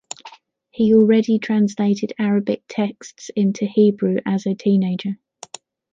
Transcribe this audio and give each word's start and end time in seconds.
He 0.71 0.95
already 0.95 1.37
translated 1.37 2.13
Arabic 2.17 2.63
texts 2.67 3.29
into 3.35 3.67
Hebrew 3.67 4.17
as 4.25 4.47
a 4.47 4.55
teenager. 4.55 5.19